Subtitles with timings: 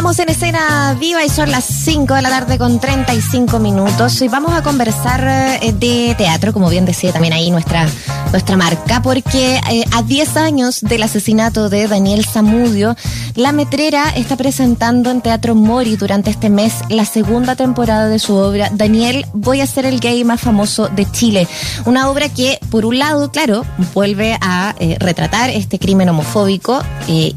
[0.00, 4.28] Estamos en escena viva y son las 5 de la tarde con 35 minutos y
[4.28, 7.86] vamos a conversar eh, de teatro, como bien decía también ahí nuestra,
[8.30, 12.96] nuestra marca, porque eh, a 10 años del asesinato de Daniel Zamudio,
[13.34, 18.34] La Metrera está presentando en Teatro Mori durante este mes la segunda temporada de su
[18.34, 21.48] obra Daniel, voy a ser el gay más famoso de Chile.
[21.86, 23.64] Una obra que, por un lado, claro,
[23.94, 27.34] vuelve a eh, retratar este crimen homofóbico y,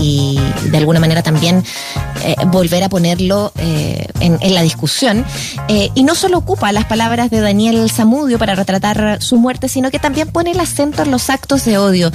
[0.00, 0.40] y
[0.70, 1.62] de alguna manera también
[2.26, 5.24] eh, volver a ponerlo eh, en, la discusión.
[5.68, 9.90] Eh, y no solo ocupa las palabras de Daniel Zamudio para retratar su muerte, sino
[9.90, 12.10] que también pone el acento en los actos de odio,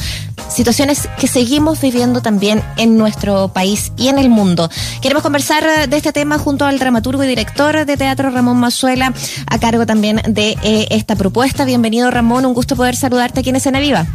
[0.49, 4.69] situaciones que seguimos viviendo también en nuestro país y en el mundo.
[5.01, 9.13] Queremos conversar de este tema junto al dramaturgo y director de teatro Ramón Mazuela,
[9.45, 10.57] a cargo también de
[10.89, 11.65] esta propuesta.
[11.65, 14.07] Bienvenido Ramón, un gusto poder saludarte aquí en Escena Viva.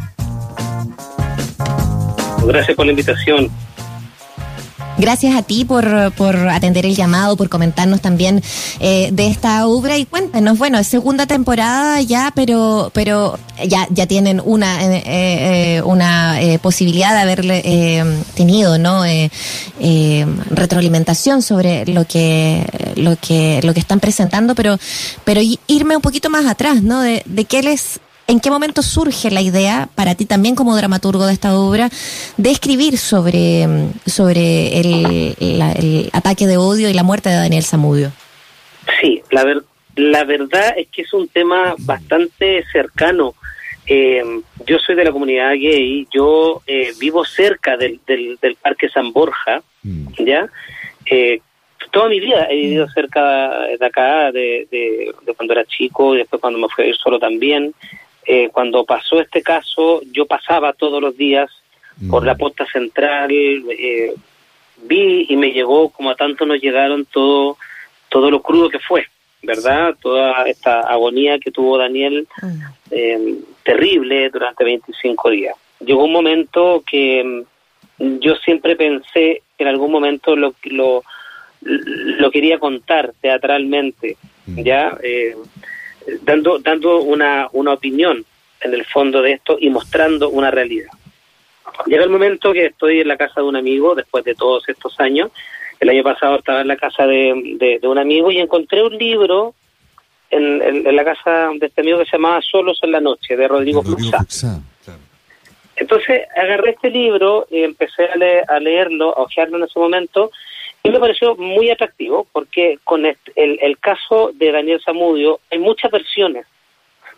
[2.46, 3.50] Gracias por la invitación.
[4.98, 8.42] Gracias a ti por, atender el llamado, por comentarnos también
[8.80, 14.06] eh, de esta obra y cuéntanos, bueno, es segunda temporada ya, pero pero ya ya
[14.06, 19.02] tienen una eh, eh, una posibilidad de haberle tenido, ¿no?
[20.50, 22.64] retroalimentación sobre lo que
[22.96, 24.78] lo que lo que están presentando, pero
[25.24, 27.00] pero irme un poquito más atrás, ¿no?
[27.02, 31.26] De, de qué les ¿En qué momento surge la idea, para ti también como dramaturgo
[31.26, 31.88] de esta obra,
[32.36, 33.66] de escribir sobre,
[34.04, 38.10] sobre el, ataque de odio y la muerte de Daniel Zamudio?
[39.00, 39.44] Sí, la,
[39.94, 43.34] la verdad es que es un tema bastante cercano.
[43.86, 44.24] Eh,
[44.66, 49.62] yo soy de la comunidad gay, yo eh, vivo cerca del, del, Parque San Borja,
[49.84, 50.24] mm.
[50.24, 50.48] ¿ya?
[51.08, 51.40] Eh,
[51.92, 56.18] toda mi vida he vivido cerca de acá, de, de, de, cuando era chico y
[56.18, 57.72] después cuando me fui a ir solo también.
[58.26, 61.48] Eh, cuando pasó este caso, yo pasaba todos los días
[62.10, 62.38] por la mm.
[62.38, 64.12] posta central, eh,
[64.82, 67.56] vi y me llegó, como a tanto nos llegaron, todo,
[68.08, 69.06] todo lo crudo que fue,
[69.42, 69.94] ¿verdad?
[70.02, 72.60] Toda esta agonía que tuvo Daniel, mm.
[72.90, 75.54] eh, terrible, durante 25 días.
[75.80, 77.44] Llegó un momento que
[77.98, 81.04] mm, yo siempre pensé que en algún momento lo, lo,
[81.62, 84.98] lo quería contar teatralmente, ¿ya?
[86.22, 88.24] Dando, dando una, una opinión
[88.60, 90.90] en el fondo de esto y mostrando una realidad.
[91.86, 94.98] Llega el momento que estoy en la casa de un amigo después de todos estos
[94.98, 95.30] años.
[95.78, 99.54] El año pasado estaba en la casa de, de, un amigo y encontré un libro
[100.30, 103.46] en, en, la casa de este amigo que se llamaba Solos en la Noche, de
[103.46, 104.10] Rodrigo, Rodrigo
[105.76, 110.30] Entonces agarré este libro y empecé a, a leerlo, a ojearlo en ese momento
[110.86, 115.90] y me pareció muy atractivo porque con el, el caso de Daniel Zamudio hay muchas
[115.90, 116.46] versiones,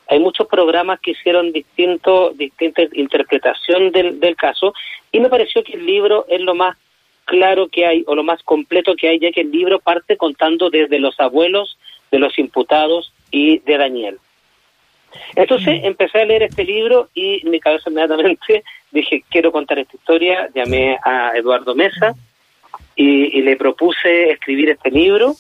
[0.09, 4.73] hay muchos programas que hicieron distinto, distinta interpretación del, del caso
[5.13, 6.79] y me pareció que el libro es lo más
[7.27, 10.71] claro que hay o lo más completo que hay, ya que el libro parte contando
[10.71, 11.77] desde los abuelos
[12.11, 14.19] de los imputados y de Daniel.
[15.37, 15.85] Entonces mm.
[15.85, 20.49] empecé a leer este libro y en mi cabeza inmediatamente dije, quiero contar esta historia,
[20.55, 22.15] llamé a Eduardo Mesa,
[22.99, 25.37] y, le propuse escribir este libro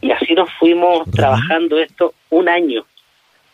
[0.00, 2.84] y así nos fuimos trabajando esto un año.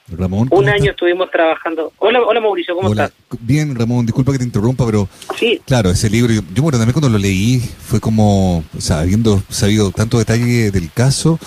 [0.09, 0.49] Ramón.
[0.51, 1.93] Un año estuvimos trabajando.
[1.99, 3.13] Hola, hola Mauricio, ¿cómo estás?
[3.39, 5.09] Bien, Ramón, disculpa que te interrumpa, pero
[5.39, 5.61] sí.
[5.65, 9.41] claro, ese libro, yo, yo bueno, también cuando lo leí fue como, o sea, habiendo
[9.49, 11.39] sabido tanto detalle del caso,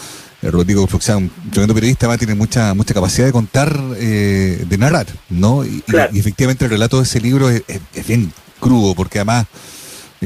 [0.42, 4.78] eh, Rodrigo Floxán, un tremendo periodista, va, tiene mucha mucha capacidad de contar, eh, de
[4.78, 5.66] narrar, ¿no?
[5.66, 5.84] Y,
[6.18, 9.48] efectivamente el relato de ese libro es bien crudo, porque además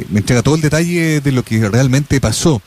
[0.10, 2.62] me entrega todo el detalle de lo que realmente pasó.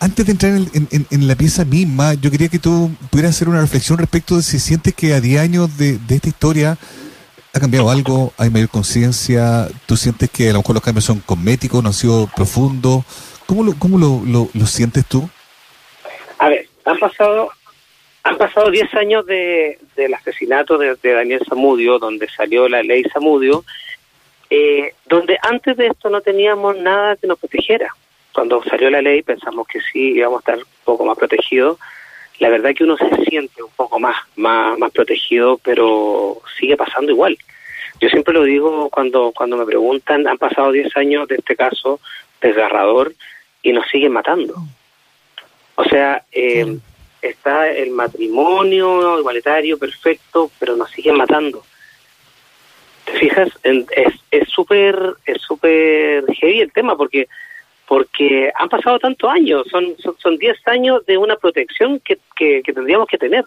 [0.00, 3.98] Antes de entrar en, la pieza misma, yo quería que tú pudieras hacer una reflexión
[3.98, 6.76] respecto de si sientes que a 10 años de, esta historia
[7.54, 11.20] ha cambiado algo, hay mayor conciencia, tú sientes que a lo mejor los cambios son
[11.20, 13.04] cosméticos, no han sido profundos.
[13.46, 15.28] ¿Cómo lo, cómo lo, lo, sientes tú?
[16.38, 17.50] A ver, han pasado
[18.24, 23.04] han pasado 10 años de, del asesinato de, de Daniel Zamudio, donde salió la ley
[23.12, 23.64] Zamudio,
[24.54, 27.88] eh, donde antes de esto no teníamos nada que nos protegiera.
[28.34, 31.78] Cuando salió la ley pensamos que sí íbamos a estar un poco más protegidos.
[32.38, 37.12] La verdad que uno se siente un poco más, más, más protegido, pero sigue pasando
[37.12, 37.38] igual.
[37.98, 41.98] Yo siempre lo digo cuando, cuando me preguntan, han pasado 10 años de este caso
[42.42, 43.14] desgarrador
[43.62, 44.54] y nos siguen matando.
[45.76, 46.76] O sea, eh,
[47.22, 51.64] está el matrimonio igualitario perfecto, pero nos siguen matando
[53.04, 57.28] te fijas, es súper es súper heavy el tema porque
[57.86, 63.06] porque han pasado tantos años, son son 10 años de una protección que, que, tendríamos
[63.08, 63.44] que tener,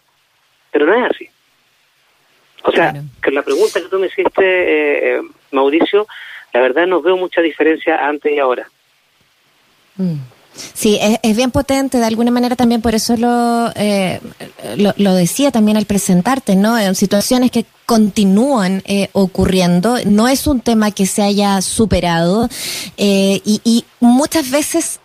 [0.71, 1.29] pero no es así.
[2.63, 5.21] O sea, que la pregunta que tú me hiciste, eh, eh,
[5.51, 6.07] Mauricio,
[6.53, 8.67] la verdad no veo mucha diferencia antes y ahora.
[9.97, 10.15] Mm.
[10.73, 14.21] Sí, es, bien potente, de alguna manera también por eso lo, eh,
[14.75, 16.77] lo, decía también al presentarte, ¿no?
[16.77, 22.49] En situaciones que continúan eh, ocurriendo, no es un tema que se haya superado
[22.97, 24.99] eh, y, y muchas veces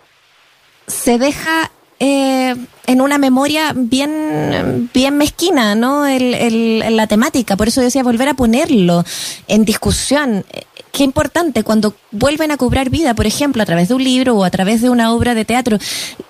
[0.86, 1.70] se deja
[2.00, 2.56] eh,
[2.86, 6.06] en una memoria bien, bien mezquina, ¿no?
[6.06, 7.56] El, el, la temática.
[7.56, 9.04] Por eso decía volver a ponerlo
[9.46, 10.44] en discusión.
[10.90, 14.42] Qué importante cuando vuelven a cobrar vida, por ejemplo, a través de un libro o
[14.42, 15.78] a través de una obra de teatro.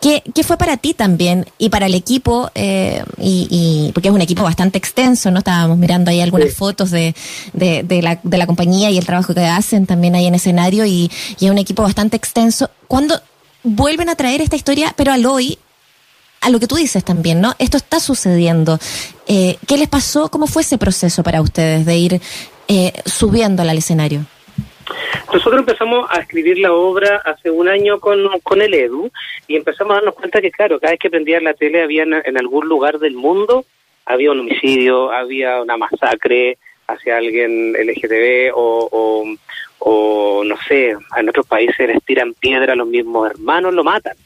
[0.03, 2.51] ¿Qué, qué fue para ti también y para el equipo?
[2.55, 5.39] Eh, y, y, porque es un equipo bastante extenso, ¿no?
[5.39, 7.15] Estábamos mirando ahí algunas fotos de,
[7.55, 10.85] de, de, la, de la compañía y el trabajo que hacen también ahí en escenario
[10.85, 12.69] y, y es un equipo bastante extenso.
[12.87, 13.19] ¿Cuándo
[13.63, 15.59] vuelven a traer esta historia, pero al hoy,
[16.41, 17.55] a lo que tú dices también, ¿no?
[17.59, 18.79] Esto está sucediendo.
[19.27, 20.31] Eh, ¿Qué les pasó?
[20.31, 22.21] ¿Cómo fue ese proceso para ustedes de ir
[22.69, 24.25] eh, subiéndola al escenario?
[25.33, 29.11] Nosotros empezamos a escribir la obra hace un año con, con el Edu
[29.47, 32.37] y empezamos a darnos cuenta que, claro, cada vez que prendía la tele había en,
[32.37, 33.65] algún lugar del mundo,
[34.07, 36.59] había un homicidio, había una masacre
[36.89, 39.25] hacia alguien LGTB o, o,
[39.81, 44.17] o no sé, en otros países les tiran piedra a los mismos hermanos, lo matan.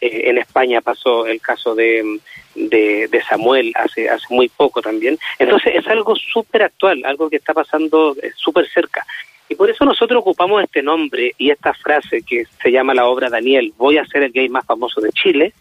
[0.00, 2.20] Eh, en España pasó el caso de,
[2.54, 5.18] de, Samuel hace, hace muy poco también.
[5.38, 9.04] Entonces es algo súper actual, algo que está pasando eh, súper cerca.
[9.48, 13.28] Y por eso nosotros ocupamos este nombre y esta frase que se llama la obra
[13.28, 15.52] Daniel, voy a ser el gay más famoso de Chile,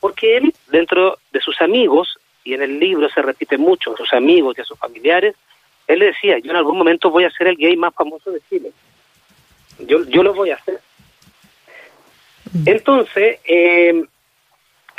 [0.00, 4.56] porque él, dentro de sus amigos, y en el libro se repite mucho, sus amigos
[4.56, 5.36] y a sus familiares,
[5.88, 8.70] él decía, yo en algún momento voy a ser el gay más famoso de Chile.
[9.80, 10.80] Yo, yo lo voy a hacer.
[12.52, 12.68] Mm.
[12.68, 14.04] Entonces, eh,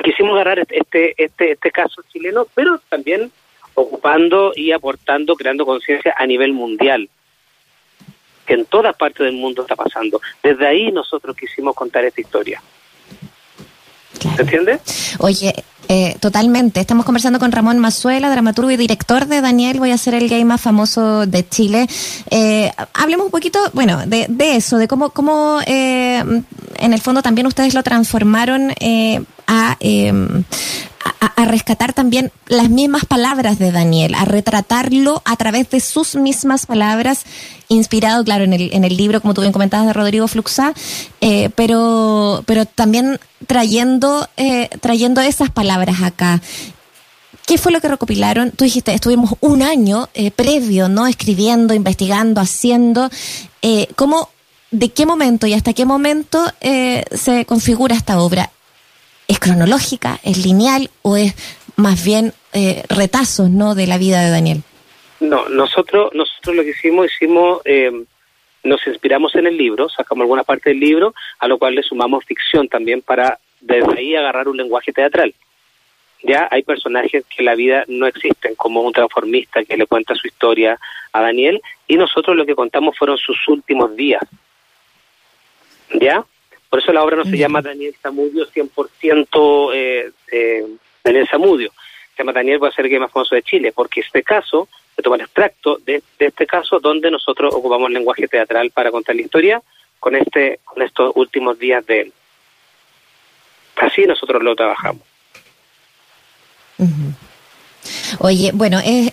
[0.04, 3.32] quisimos agarrar este, este, este, este caso chileno, pero también
[3.76, 7.08] ocupando y aportando, creando conciencia a nivel mundial,
[8.48, 10.20] que en todas partes del mundo está pasando.
[10.42, 12.62] Desde ahí nosotros quisimos contar esta historia.
[14.36, 14.80] ¿Se entiende?
[15.20, 15.54] Oye,
[15.92, 16.80] eh, totalmente.
[16.80, 19.80] Estamos conversando con Ramón Mazuela, dramaturgo y director de Daniel.
[19.80, 21.88] Voy a ser el gay más famoso de Chile.
[22.30, 26.24] Eh, hablemos un poquito, bueno, de, de eso, de cómo, cómo eh,
[26.78, 29.78] en el fondo también ustedes lo transformaron eh, a,
[31.40, 36.66] a, rescatar también las mismas palabras de Daniel, a retratarlo a través de sus mismas
[36.66, 37.24] palabras,
[37.68, 40.74] inspirado, claro, en el, en el libro, como tú bien comentabas, de Rodrigo Fluxá,
[41.22, 46.42] eh, pero, pero también trayendo, eh, trayendo esas palabras acá.
[47.46, 48.52] ¿Qué fue lo que recopilaron?
[48.52, 51.08] Tú dijiste, estuvimos un año eh, previo, ¿no?
[51.08, 53.10] Escribiendo, investigando, haciendo.
[53.96, 54.30] ¿Cómo,
[54.70, 58.52] de qué momento y hasta qué momento se configura esta obra?
[59.30, 61.36] ¿Es cronológica, es lineal o es
[61.76, 63.76] más bien eh, retazos ¿no?
[63.76, 64.64] de la vida de Daniel?
[65.20, 67.92] No, nosotros, nosotros lo que hicimos, hicimos, eh,
[68.64, 72.26] nos inspiramos en el libro, sacamos alguna parte del libro, a lo cual le sumamos
[72.26, 75.32] ficción también para desde ahí agarrar un lenguaje teatral.
[76.24, 80.16] Ya hay personajes que en la vida no existen, como un transformista que le cuenta
[80.16, 80.80] su historia
[81.14, 84.24] a Daniel, y nosotros lo que contamos fueron sus últimos días.
[85.94, 86.26] ¿Ya?
[86.70, 90.66] Por eso la obra no se llama Daniel Zamudio 100% eh, eh,
[91.04, 91.72] Daniel Zamudio.
[92.16, 95.02] Se llama Daniel va a ser el más famoso de Chile, porque este caso, se
[95.02, 99.62] toma el extracto de, este caso donde nosotros ocupamos lenguaje teatral para contar la historia
[100.00, 102.14] con este con estos últimos días de él.
[103.78, 105.02] Así nosotros lo trabajamos.
[108.18, 109.12] Oye, bueno, es,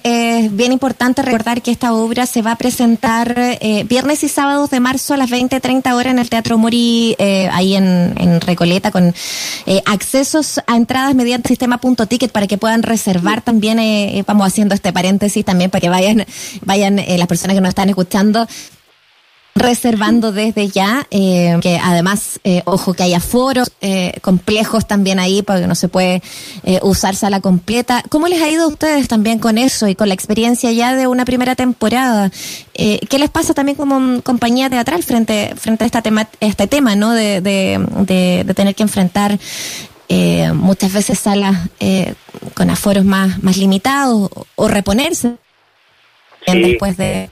[0.57, 4.81] bien importante recordar que esta obra se va a presentar eh, viernes y sábados de
[4.81, 9.15] marzo a las 20, 30 horas en el Teatro Mori, eh, ahí en, Recoleta, con
[9.67, 13.79] eh, accesos a entradas mediante sistema punto ticket para que puedan reservar también,
[14.27, 16.25] vamos haciendo este paréntesis también para que vayan,
[16.63, 18.47] vayan las personas que nos están escuchando
[19.57, 25.43] reservando desde ya, eh, que además, eh, ojo, que haya foros eh, complejos también ahí,
[25.43, 26.23] porque no se puede
[26.83, 28.03] usar sala completa.
[28.09, 31.07] ¿Cómo les ha ido a ustedes también con eso y con la experiencia ya de
[31.07, 32.31] una primera temporada?
[32.75, 37.13] ¿Qué les pasa también como compañía teatral frente, frente a esta tema, este tema, ¿no?
[37.13, 39.39] De, de, tener que enfrentar
[40.55, 41.57] muchas veces salas
[42.55, 45.37] con aforos más, más limitados o, reponerse
[46.47, 47.31] después de,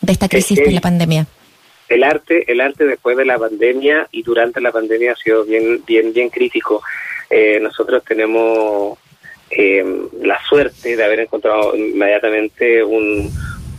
[0.00, 1.26] de esta crisis de la pandemia
[1.88, 5.82] el arte, el arte después de la pandemia y durante la pandemia ha sido bien,
[5.86, 6.82] bien, bien crítico.
[7.28, 8.98] Eh, nosotros tenemos
[9.50, 9.84] eh,
[10.20, 13.30] la suerte de haber encontrado inmediatamente un,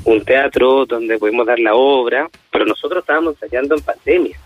[0.05, 4.39] un teatro donde pudimos dar la obra, pero nosotros estábamos ensayando en pandemia.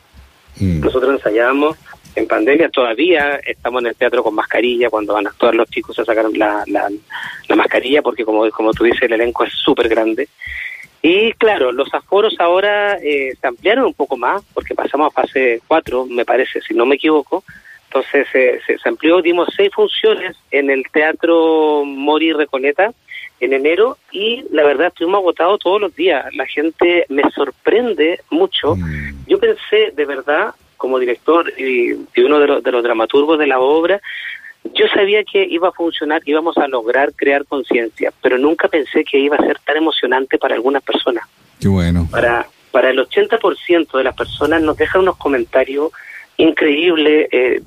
[0.59, 0.81] Mm.
[0.81, 1.77] Nosotros ensayábamos
[2.15, 5.95] en pandemia, todavía estamos en el teatro con mascarilla, cuando van a actuar los chicos
[5.95, 6.89] se sacar la, la,
[7.47, 10.27] la mascarilla, porque como, como tú dices, el elenco es súper grande.
[11.01, 15.61] Y claro, los aforos ahora eh, se ampliaron un poco más, porque pasamos a fase
[15.67, 17.43] 4, me parece, si no me equivoco,
[17.85, 22.91] Entonces se, se, amplió, dimos seis funciones en el Teatro Mori Recoleta
[23.39, 26.25] en enero y la verdad estuvimos agotados todos los días.
[26.35, 28.75] La gente me sorprende mucho.
[28.75, 29.25] Mm.
[29.27, 33.59] Yo pensé de verdad, como director y, uno de los, de los dramaturgos de la
[33.59, 34.01] obra,
[34.73, 39.03] yo sabía que iba a funcionar, que íbamos a lograr crear conciencia, pero nunca pensé
[39.03, 41.25] que iba a ser tan emocionante para algunas personas.
[41.59, 42.07] Qué bueno.
[42.09, 45.91] Para, para el 80% de las personas nos dejan unos comentarios
[46.37, 47.61] increíbles, eh,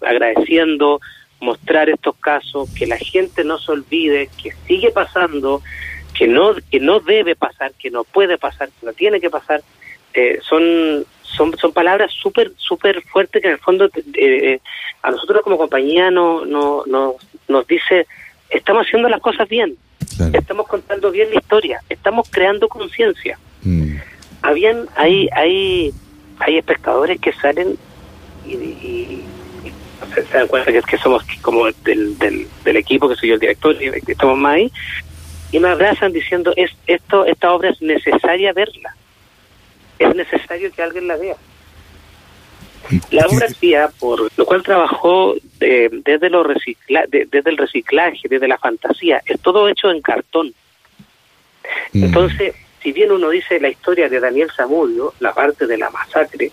[0.00, 1.00] agradeciendo,
[1.40, 5.62] mostrar estos casos, que la gente no se olvide, que sigue pasando,
[6.16, 9.62] que no, que no debe pasar, que no puede pasar, que no tiene que pasar.
[10.12, 11.04] Eh, son
[11.36, 14.60] son, son palabras súper súper fuertes que en el fondo eh, eh,
[15.02, 17.16] a nosotros como compañía no, no, no,
[17.48, 18.06] nos dice,
[18.48, 19.76] estamos haciendo las cosas bien,
[20.32, 23.38] estamos contando bien la historia, estamos creando conciencia.
[23.62, 23.96] Mm.
[24.42, 25.92] Habían, hay, hay,
[26.38, 27.76] hay espectadores que salen
[28.46, 29.22] y,
[30.14, 33.40] se, dan cuenta que, que somos como del, del, del, equipo, que soy yo el
[33.40, 34.72] director, y estamos más ahí,
[35.52, 38.94] y me abrazan diciendo, es, esto, esta obra es necesaria verla
[40.08, 41.36] es necesario que alguien la vea.
[43.10, 48.46] La obra hacía, por lo cual trabajó eh, desde, lo recicla desde el reciclaje, desde
[48.46, 50.52] la fantasía, es todo hecho en cartón.
[51.92, 52.04] Mm.
[52.04, 56.52] Entonces, si bien uno dice la historia de Daniel Zamudio, la parte de la masacre,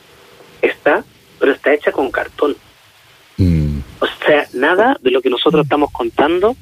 [0.61, 1.03] está,
[1.39, 2.55] pero está hecha con cartón.
[3.37, 3.79] Mm.
[3.99, 6.55] O sea, nada de lo que nosotros estamos contando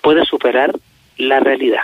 [0.00, 0.72] puede superar
[1.16, 1.82] la realidad.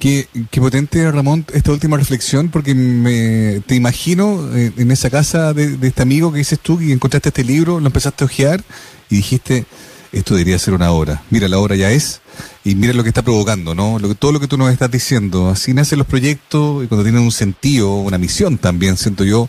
[0.00, 0.26] Qué,
[0.56, 5.88] potente, Ramón, esta última reflexión, porque me, te imagino eh, en esa casa de, de,
[5.88, 8.64] este amigo que dices tú, que encontraste este libro, lo empezaste a ojear
[9.10, 9.66] y dijiste,
[10.12, 11.22] esto debería ser una obra.
[11.28, 12.19] Mira, la obra ya es,
[12.64, 13.98] y mira lo que está provocando, ¿no?
[13.98, 15.48] Lo que, todo lo que tú nos estás diciendo.
[15.48, 19.48] Así nacen los proyectos y cuando tienen un sentido, una misión también, siento yo,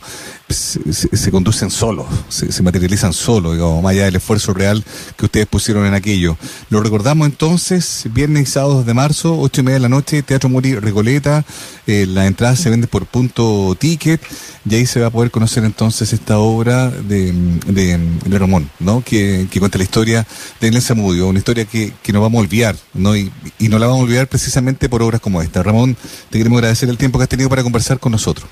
[0.49, 4.83] se, conducen solos, se, materializan solos, digamos, más allá del esfuerzo real
[5.17, 6.37] que ustedes pusieron en aquello.
[6.69, 10.49] Lo recordamos entonces, viernes y sábados de marzo, ocho y media de la noche, Teatro
[10.49, 11.45] Mori Recoleta,
[11.87, 14.21] eh, la entrada se vende por punto ticket,
[14.69, 17.33] y ahí se va a poder conocer entonces esta obra de,
[17.65, 19.03] de, Ramón, ¿no?
[19.03, 20.27] Que, que, cuenta la historia
[20.59, 23.15] de Elena Mudio, una historia que, que no vamos a olvidar, ¿no?
[23.15, 25.63] Y, y no la vamos a olvidar precisamente por obras como esta.
[25.63, 25.95] Ramón,
[26.29, 28.47] te queremos agradecer el tiempo que has tenido para conversar con nosotros.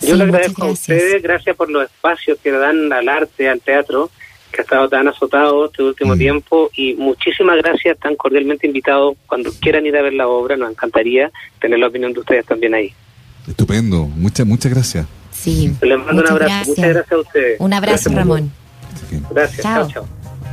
[0.00, 4.10] Yo le agradezco a ustedes, gracias por los espacios que dan al arte, al teatro,
[4.52, 6.18] que ha estado tan azotado este último mm.
[6.18, 9.16] tiempo y muchísimas gracias, tan cordialmente invitados.
[9.26, 11.30] Cuando quieran ir a ver la obra, nos encantaría
[11.60, 12.92] tener la opinión de ustedes también ahí.
[13.46, 15.06] Estupendo, muchas, muchas gracias.
[15.32, 15.72] Sí.
[15.82, 17.60] Les mando un abrazo, muchas gracias a ustedes.
[17.60, 18.52] Un abrazo, Ramón.
[19.30, 19.88] Gracias, chao.
[19.88, 20.08] chao.